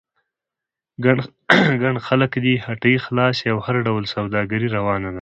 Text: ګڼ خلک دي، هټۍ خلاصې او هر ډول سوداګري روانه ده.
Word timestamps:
ګڼ 1.83 1.95
خلک 2.07 2.31
دي، 2.43 2.53
هټۍ 2.67 2.95
خلاصې 3.05 3.45
او 3.53 3.57
هر 3.65 3.75
ډول 3.87 4.03
سوداګري 4.15 4.67
روانه 4.77 5.07
ده. 5.09 5.09